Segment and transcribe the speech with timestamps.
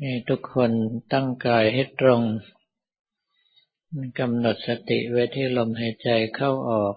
[0.00, 0.70] ให้ทุกคน
[1.12, 2.22] ตั้งกายให้ตรง
[4.18, 6.94] กำหนดสติไว้ที่ลมหายใจเข้าออก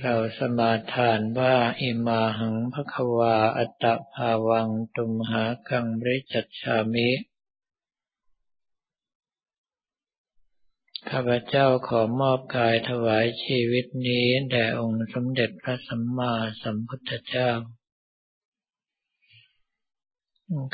[0.00, 7.08] เราสมาทานว่าอิมาหังภควาอัตตภาวังตุมหากังบริจัตชามิ
[11.10, 16.32] ข้าพเจ้าขอมอบกายถวายชีวิตนี้แด่องค์สมเด็จพระสัมมา
[16.62, 17.50] สัมพุทธเจ้า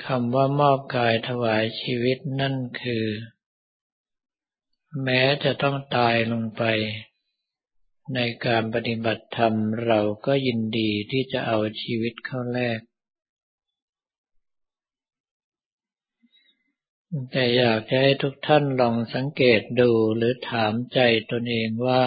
[0.04, 3.06] คำว่ามอบกายถวายชีวิตนั่นคือ
[5.02, 6.62] แม้จะต้องตายลงไป
[8.14, 9.54] ในการปฏิบัติธรรม
[9.86, 12.80] เราก็ยินดีที่จะเอาชีวิตเข้าแลก
[17.30, 20.98] แต่อยากจะให้ทุกท่านลองสังเกตดูหรือถามใจ
[21.30, 22.04] ตนเองว่า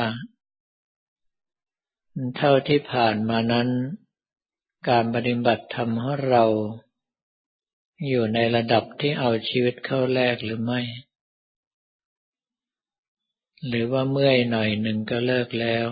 [2.38, 3.70] เท่าที่ผ่านมานั้น
[4.90, 6.46] การปฏิบัติธรรมของเรา
[8.08, 10.82] อยู่ในระดับที่เอาชีวิตเข้าแลกหรือไม่
[13.68, 15.88] หรือว่าเมื่อยหน่อยหนึ่งก็เลิกแล้ว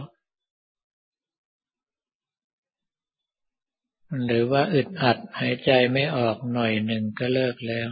[4.26, 7.90] หรือว่าอึดอัดหายใจไม่ออกหน่อยหนึ่งก็เลิกแล้ว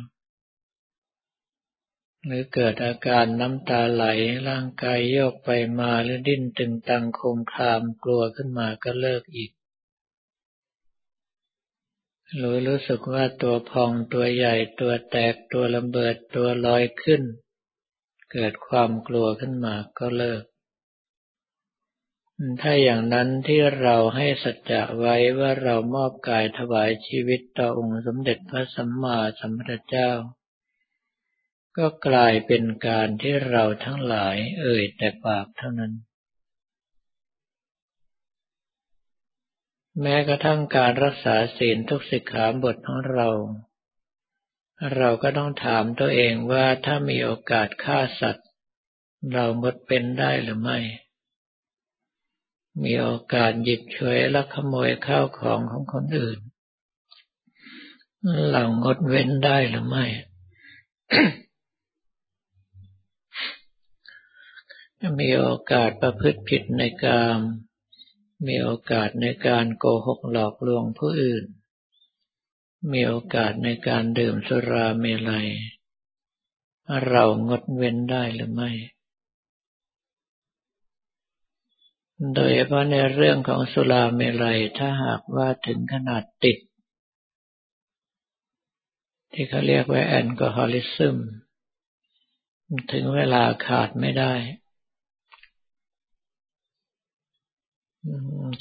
[2.25, 4.05] หรือเกิดอาการน้ำตาไหล
[4.47, 5.49] ร่างกายโยกไป
[5.79, 9.51] มาหรือดิ้นตึงตังคมคามกลัวขึ้นมาก็เลิกอีก
[12.35, 17.21] หรือรู้สึกว่าตัวพองตัวใหญ่ตัวแตกตัวระเบิดตัวลอยขึ้น
[18.31, 20.43] เกิดความกลัวขึ้นมาก็เลิก
[22.61, 30.11] ถ้าอย่างนั้นที่เราให้สัจจะไว้ว่าเรามอบกายถวายชีวิตต่อองค์สมเด็จพระสัมมาสัมพุทธเจ้า
[31.77, 35.93] ก็กลายเป็นการที่เราทั้งหลายเอ่ยแต่ปากเท่านั้น
[40.01, 43.29] แม้กระทั่งการรักษาศีลทุกสิกขาบทของเรา
[44.97, 48.47] เราก็ต้องถามตัวเองว่าถ้ามีโอกาสฆ่าสัตว์
[49.33, 50.79] เรางดเป็นได้หรือไม่
[52.83, 56.39] มีโอกาสหยิบฉวยและขโมยข้าวของของคนอื่น
[58.51, 60.05] เรางดเว้นได้หรือไม่
[65.19, 67.39] มีโอกาสประพฤติผิดในกาม
[68.47, 71.45] มีโอกาสในการโกหกหลอกลวงผู้อื่น
[72.91, 75.47] มีโอกาสในการดื่มสุราเมลัย
[77.07, 78.71] เรางดเว้นได้หรือไม่
[82.33, 86.57] โดยเฉพาะในเรื่องของสุราเมลัยถ้าหากว่าถึงขนาดติด
[89.33, 91.17] ที่เขาเรียกว่าแอลกอฮอลิซึม
[92.91, 94.33] ถึงเวลาขาดไม่ได้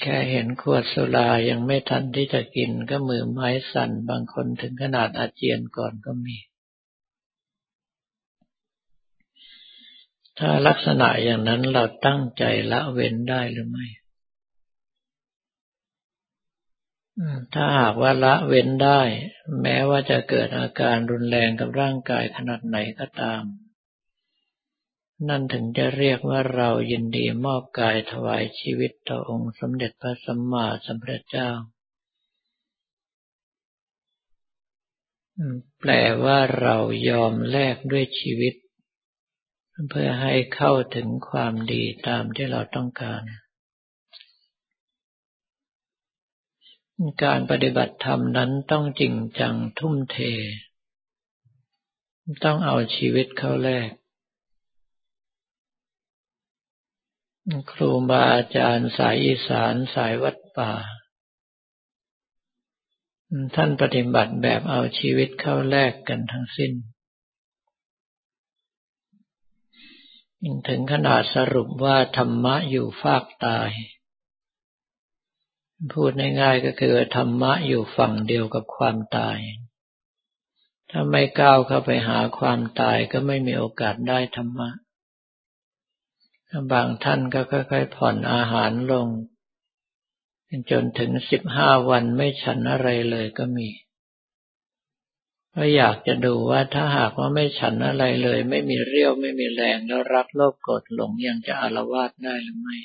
[0.00, 6.36] แค่เห็นขวดสุรายังไม่ทันที่จะกินก็มือไม้สั่น บางคนถึงขนาดอาเจียนก่อนก็มี
[10.38, 13.86] ถ้าลักษณะอย่างนั้นเราตั้งใจละเว้นได้หรือไม่
[17.54, 19.00] ถ้าหากว่าละเว้นได้
[19.62, 23.42] แม้ว่าจะเกิดอาการรุนแรงกับร่างกายขนาดไหนก็ตาม
[25.28, 31.50] นั่นถึงจะเรียกว่าเรายินดีมอบกายถวายชีวิตต่อองค์สมเด็จพระสัมมาสัมพุทธเจ้า
[35.80, 35.92] แปล
[36.24, 36.76] ว่าเรา
[37.08, 38.54] ยอมแลกด้วยชีวิต
[39.90, 43.22] เพื่อให้เข้าถึงความดีตามที่เราต้องการ
[47.24, 50.18] การปฏิบัติธรรมนั้นต้องจริงจังทุ่มเท
[52.44, 53.90] ต้องเอาชีวิตเข้าแลก
[57.72, 60.72] ครูบาอาจารย์สายอีสานสายวัดป่า
[63.54, 66.72] ท่านปฏิบัติแบบเอาชีวิตเข้าแลกกันทั้งสิ้น
[70.68, 73.70] ถึงขนาดสรุปว่าธรรมะอยู่ฟากตาย
[75.92, 76.10] พูด
[76.40, 79.38] ง่ายๆก็คือธรรมะอยู่ฝั่งเดียวกับความตาย
[80.90, 84.70] ถ้าไม่ก้าวเข้าไปหาความตายก็ไม่มีโอกาสได้ธรรมะ
[86.72, 89.08] บางท่านก็ค่อยๆผ่อนอาหารลง
[90.70, 93.68] จนถึงสิบห้าวันไม่ฉันอะไรเลยก็มี
[95.50, 102.76] เพราะอยากจะดูว่าถ้าหากว่าไม่ฉันอะไรเลย ไม่มีเรี่ยวไม่มีแรงแล้วรักโลภโกรธหลงยังจะอารวาสได้หรือไม่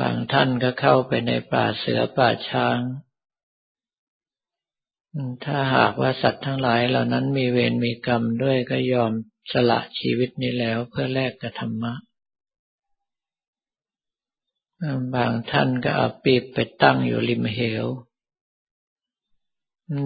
[0.00, 2.80] บางท่านก็เข้าไปในป่าเสือป่าช้าง
[5.44, 9.12] ถ้าหากว่าสัตว์ทั้งหลายเหล่านั้นมีเวรมีกรรมด้วยก็ยอม
[9.52, 11.94] สละชีวิตนี้แล้วเพื่อแลกกับธรรมะ
[15.14, 17.86] บางท่านก็เอาปีบไปตั้งอยู่ริมเหว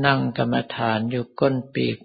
[0.06, 1.98] นั่งกรรมฐานอยู่ก้นปีบ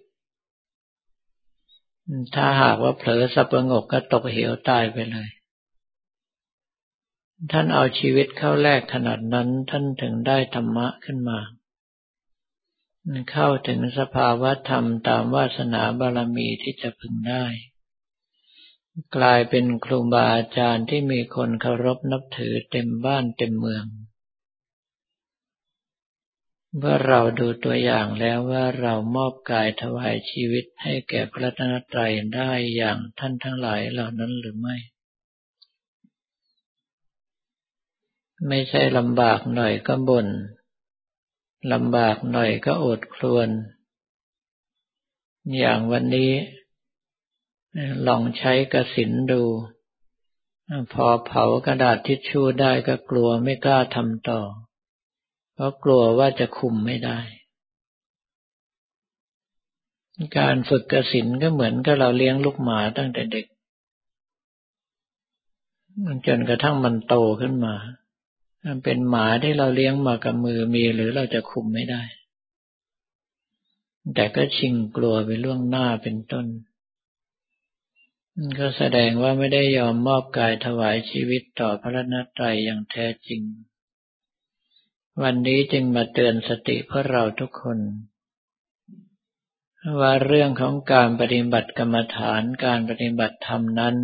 [2.36, 5.30] ถ้าหากว่าเผลอสับประงกก็ตกเหวตายไปเลย
[7.52, 11.40] ท่านเอาชีวิตเข้าแลกขนาดนั้นท่านถึงได้ธรรมะขึ้นมา
[13.32, 17.46] เข้าถึงสภาวะธรรมตามวาสนาบารมีที่จะพึงได้
[19.16, 23.86] กลายเป็นครูบาอาจารย์ที่มีคนเคารพนับถือเต็มบ้านเต็มเมือง
[26.78, 34.76] เมื่อเราดูตัวอย่างแล้วว่าเรามอบกายถวายชีวิตให้แก่พระรัตนตรัยได้อย่างท่านทั้งหลายเหล่านั้นหรือไม่
[38.48, 40.28] ไม่ใช่ลำบากหน่อยก็บน่น
[41.74, 43.50] ลำบากหน่อยก็อดครวน
[45.58, 46.32] อย่างวันนี้
[48.08, 49.44] ลองใช้กระสินดู
[50.94, 54.42] พอเผากระดาษทิชชู่ได้ก็กลัวไม่กล้าทำต่อ
[55.54, 57.20] เพราะกลัวว่าจะคุมไม่ได้
[60.38, 63.46] การฝึกกระสินก็เหมือนกับเราเลี้ยงลูกหมาตั้งแต่เด็ก
[66.28, 67.76] จนกระทั่งมันโตขึ้นมา
[68.66, 72.04] มันเป็นหมาที่เราเลี้ยงมากับมือมีหรือเราจะคุมไม่ได้
[74.14, 76.46] แต่ก็ชิงกลัวไปล่วงหน้าเป็นต้น
[78.60, 83.42] ก็แสดงว่าไม่ได้ยอมมอบกายถวายชีวิตต่อพระรนตรัยอย่างแท้จริง
[85.24, 87.80] วันนี้จึงมาเตือนสติพื่อเราทุกคน
[90.00, 93.96] ว่าเรื่องของการปฏิบัติกรรมฐานการปฏิบัติธรรมนั้น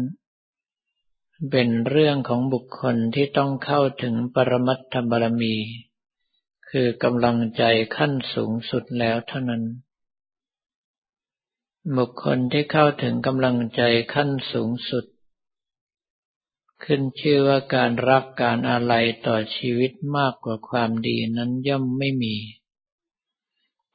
[1.49, 5.55] เป็นเรื่องของบุคคลที่ต้องเข้าถึงปรมัตถบารมี
[6.69, 7.63] คือกำลังใจ
[7.97, 9.63] ขั้นสูงสุดแล้วเท่านั้น
[11.97, 13.81] บุคคลที่เข้าถึงกำลังใจ
[14.13, 15.05] ขั้นสูงสุด
[16.83, 18.93] ขึ้นชื่อว่าการรักการอะไร
[19.27, 22.35] ต่อชีวิตมากกว่าความดีนั้นย่อมไม่มี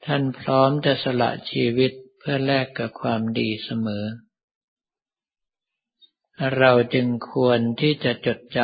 [0.04, 4.04] ท่านพร้อมจะสละชีวิตเพื่อแลกกับความดีเสมอ
[6.58, 8.58] เราจึงควรที่จะจดจ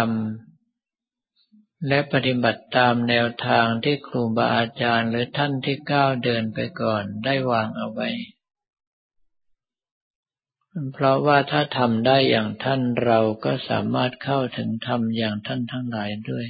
[1.10, 8.08] ำและปฏิบัติตามแนวทางที่ครูบาอาจารย์หรือท่านที่ก้าวเดินไปก่อนได้วางเอาไว้
[10.92, 16.46] เพราะว่าถ้าทำได้อย่างท่านเราก็สามารถเข้าถึงธรรมอย่างท่านทั้งหลายด้วย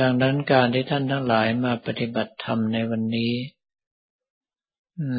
[0.00, 3.32] ดังนั้นการที่ท่านทั้งหลายมาปฏิบัติธรรมในวันนี้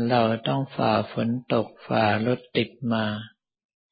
[0.09, 3.05] เราต้องฝ่าฝนตกฝ่ารถติดมา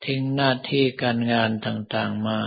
[0.06, 2.39] ทิ้งหน้าที่การงานต่างๆมา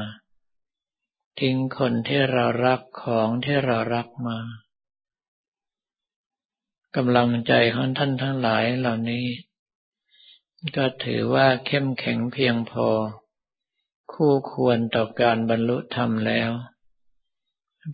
[1.41, 4.39] ทิ้งคนที่เรารักของที่เรารักมา
[6.97, 9.27] กำลังใจของท่านทั้งหลายเหล่านี้
[10.77, 12.89] ก็ถือว่าเข้มแข็งเพียงพอ
[14.13, 16.51] คู่ควรต่อการบรรลุธรรมแล้ว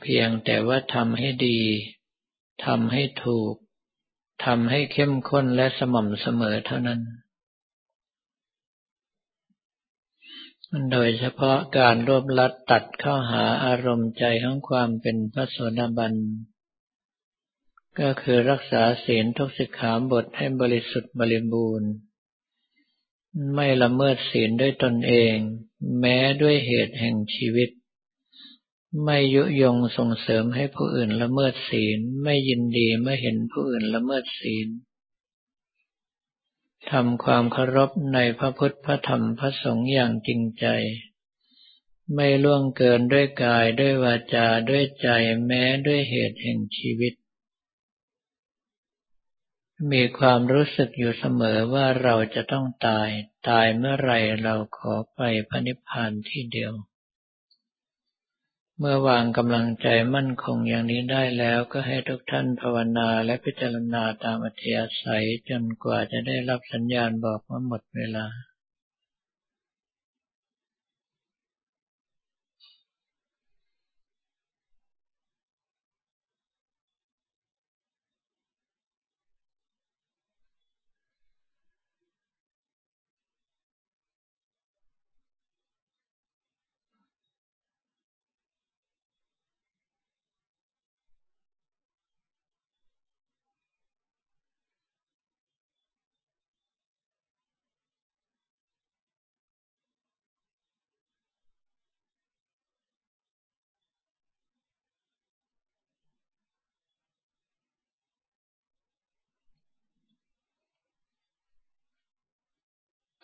[0.02, 1.60] เพียงแต่ว่าทำให้ดี
[2.64, 3.54] ทำให้ถูก
[4.44, 7.00] ทำให้เข้มข้นและสม่ำเสมอเท่านั้น
[10.92, 16.14] โดยเฉพาะการรวบลัดตัดเข้าหาอารมณ์ใจของความเป็นพระโสดาบัน
[18.00, 21.90] ก็คือรักษาศีลทุกสิกขาบทให้บริสุทธิ์บริบูรณ์
[23.54, 25.34] ไม่ละเมิดศีลด้วยตนเอง
[26.00, 27.70] แม้ด้วยเหตุแห่งชีวิต
[29.02, 34.68] ไม่ยุยงส่งเสริมให้ผู้อื่นละเมิดศีล ไม่ยินดีเมื่อเห็นผู้อื่นละเมิดศีล
[36.90, 40.66] ทำความเคารพในพระพุทธพระธรรมพระสงฆ์อย่างจริงใจ
[42.14, 45.08] ไม่ล่วงเกินด้วยกายด้วยวาจาด้วยใจ
[45.46, 47.12] แม้ด้วยเหตุแห่งชีวิต
[49.92, 53.08] มีความรู้สึกอยู่เสมอว่าเราจะต้องตาย
[53.48, 56.72] ตายเมื่อไรเราขอไปพระนิพพานที่เดียว
[58.80, 68.26] เมื่อวางกำลังใจมั่นคงอย่างนี้ได้แล้วก็ให้ทุกท่านภาวนาและพิจารณาตามอัธยาศัยจนกว่าจะได้รับสัญญาณบอกว่าหมดเวลา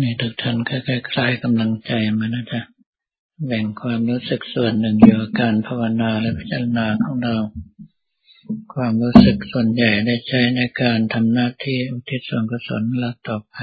[0.00, 2.60] นี่ทุกท่านค่อยๆคลายกำลังใจมานะจ๊ะ
[3.46, 7.36] แบ่งความรู้สึกส่วนหนึ่งอยู่กับการภาวนาและพิจารณาของเรา
[8.74, 13.56] ความรู้สึกส่วนใหญ่ได้ใช้ในการทำหน้าที่อุทิศส่วนกุศลละต่อไป